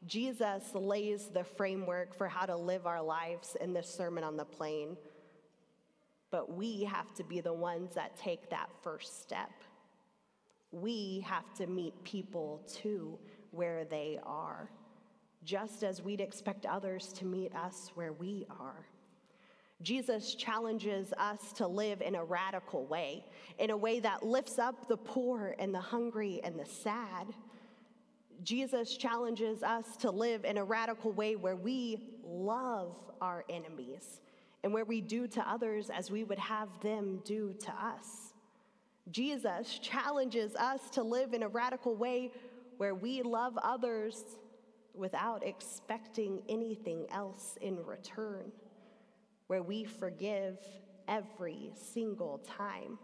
Jesus 0.05 0.63
lays 0.73 1.27
the 1.27 1.43
framework 1.43 2.15
for 2.15 2.27
how 2.27 2.45
to 2.45 2.55
live 2.55 2.87
our 2.87 3.01
lives 3.01 3.55
in 3.61 3.71
the 3.71 3.83
Sermon 3.83 4.23
on 4.23 4.35
the 4.35 4.45
Plain, 4.45 4.97
but 6.31 6.51
we 6.51 6.83
have 6.85 7.13
to 7.13 7.23
be 7.23 7.39
the 7.39 7.53
ones 7.53 7.93
that 7.93 8.17
take 8.17 8.49
that 8.49 8.69
first 8.81 9.21
step 9.21 9.51
we 10.71 11.23
have 11.27 11.53
to 11.55 11.67
meet 11.67 12.01
people 12.03 12.61
too 12.67 13.17
where 13.51 13.85
they 13.85 14.19
are, 14.23 14.69
just 15.43 15.83
as 15.83 16.01
we'd 16.01 16.21
expect 16.21 16.65
others 16.65 17.11
to 17.13 17.25
meet 17.25 17.53
us 17.55 17.91
where 17.95 18.13
we 18.13 18.45
are. 18.49 18.87
Jesus 19.81 20.35
challenges 20.35 21.11
us 21.17 21.53
to 21.53 21.67
live 21.67 22.01
in 22.01 22.15
a 22.15 22.23
radical 22.23 22.85
way, 22.85 23.25
in 23.57 23.71
a 23.71 23.77
way 23.77 23.99
that 23.99 24.23
lifts 24.23 24.59
up 24.59 24.87
the 24.87 24.97
poor 24.97 25.55
and 25.57 25.73
the 25.73 25.79
hungry 25.79 26.39
and 26.43 26.59
the 26.59 26.65
sad. 26.65 27.27
Jesus 28.43 28.95
challenges 28.95 29.63
us 29.63 29.97
to 29.97 30.11
live 30.11 30.45
in 30.45 30.57
a 30.57 30.63
radical 30.63 31.11
way 31.11 31.35
where 31.35 31.55
we 31.55 32.11
love 32.23 32.95
our 33.21 33.43
enemies 33.49 34.21
and 34.63 34.73
where 34.73 34.85
we 34.85 35.01
do 35.01 35.27
to 35.27 35.49
others 35.49 35.89
as 35.89 36.11
we 36.11 36.23
would 36.23 36.39
have 36.39 36.69
them 36.81 37.19
do 37.25 37.53
to 37.61 37.71
us. 37.71 38.30
Jesus 39.11 39.77
challenges 39.79 40.55
us 40.55 40.89
to 40.91 41.03
live 41.03 41.33
in 41.33 41.43
a 41.43 41.47
radical 41.47 41.95
way 41.95 42.31
where 42.77 42.95
we 42.95 43.21
love 43.21 43.57
others 43.61 44.23
without 44.93 45.45
expecting 45.45 46.41
anything 46.49 47.05
else 47.11 47.57
in 47.61 47.83
return, 47.85 48.51
where 49.47 49.63
we 49.63 49.83
forgive 49.83 50.57
every 51.07 51.71
single 51.75 52.39
time, 52.39 52.97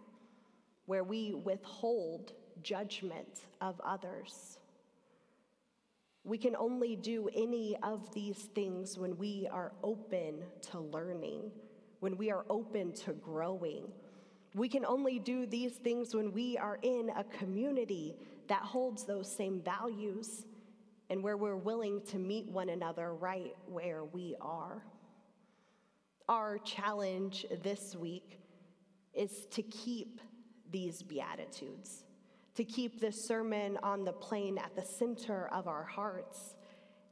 where 0.85 1.03
we 1.03 1.33
withhold 1.33 2.33
judgment 2.63 3.41
of 3.61 3.79
others. 3.83 4.59
We 6.23 6.37
can 6.37 6.55
only 6.55 6.95
do 6.95 7.29
any 7.35 7.77
of 7.83 8.13
these 8.13 8.49
things 8.55 8.97
when 8.97 9.17
we 9.17 9.47
are 9.51 9.71
open 9.83 10.43
to 10.71 10.79
learning, 10.79 11.51
when 11.99 12.17
we 12.17 12.31
are 12.31 12.45
open 12.49 12.91
to 12.93 13.13
growing. 13.13 13.83
We 14.53 14.69
can 14.69 14.85
only 14.85 15.19
do 15.19 15.45
these 15.45 15.73
things 15.73 16.15
when 16.15 16.31
we 16.31 16.57
are 16.57 16.79
in 16.81 17.11
a 17.15 17.23
community 17.23 18.15
that 18.47 18.61
holds 18.61 19.03
those 19.03 19.29
same 19.31 19.61
values 19.61 20.45
and 21.09 21.23
where 21.23 21.37
we're 21.37 21.55
willing 21.55 22.01
to 22.07 22.17
meet 22.17 22.49
one 22.49 22.69
another 22.69 23.13
right 23.13 23.55
where 23.67 24.03
we 24.05 24.35
are. 24.41 24.83
Our 26.27 26.57
challenge 26.57 27.45
this 27.63 27.95
week 27.95 28.39
is 29.13 29.45
to 29.51 29.61
keep 29.63 30.19
these 30.71 31.01
Beatitudes, 31.01 32.03
to 32.55 32.65
keep 32.65 32.99
this 32.99 33.25
sermon 33.25 33.77
on 33.83 34.03
the 34.03 34.11
plain 34.11 34.57
at 34.57 34.75
the 34.75 34.83
center 34.83 35.47
of 35.53 35.67
our 35.67 35.83
hearts, 35.83 36.55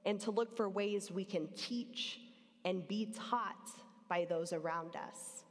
and 0.06 0.20
to 0.20 0.32
look 0.32 0.56
for 0.58 0.68
ways 0.68 1.10
we 1.10 1.24
can 1.24 1.48
teach 1.56 2.20
and 2.66 2.86
be 2.88 3.14
taught 3.30 3.70
by 4.10 4.26
those 4.26 4.52
around 4.52 4.96
us. 4.96 5.45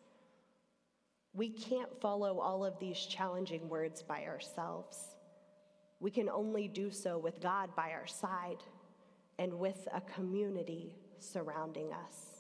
We 1.35 1.49
can't 1.49 2.01
follow 2.01 2.39
all 2.39 2.65
of 2.65 2.79
these 2.79 2.99
challenging 2.99 3.69
words 3.69 4.03
by 4.03 4.25
ourselves. 4.25 5.17
We 5.99 6.11
can 6.11 6.29
only 6.29 6.69
do 6.69 6.91
so 6.91 7.19
with 7.19 7.41
God 7.41 7.75
by 7.75 7.91
our 7.91 8.07
side 8.07 8.63
and 9.39 9.53
with 9.55 9.89
a 9.93 10.01
community 10.01 10.95
surrounding 11.19 11.93
us. 11.93 12.34